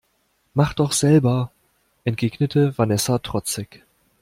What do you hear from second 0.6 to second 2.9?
doch selber, entgegnete